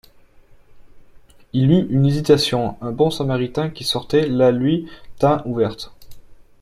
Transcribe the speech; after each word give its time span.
Il 1.53 1.71
eut 1.71 1.85
une 1.91 2.07
hésitation. 2.07 2.75
Un 2.81 2.91
bon 2.91 3.11
samaritain 3.11 3.69
qui 3.69 3.83
sortait 3.83 4.25
la 4.25 4.49
lui 4.51 4.89
tint 5.19 5.43
ouverte. 5.45 5.93